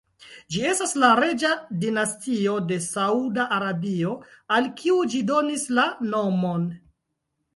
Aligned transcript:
Ĝi 0.53 0.61
estas 0.67 0.93
la 1.01 1.09
reĝa 1.17 1.49
dinastio 1.83 2.55
de 2.71 2.79
Sauda 2.87 3.45
Arabio, 3.59 4.15
al 4.57 4.69
kiu 4.81 4.97
ĝi 5.15 5.23
donis 5.33 5.67
la 5.81 5.87
nomon. 6.15 6.65